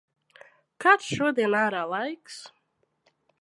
Kāds 0.85 1.09
šodien 1.17 1.57
ārā 1.59 1.83
laiks? 1.93 2.41